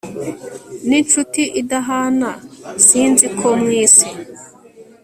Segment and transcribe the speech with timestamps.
[0.87, 2.29] ninshuti idahana
[2.85, 4.09] sinkizo mwisi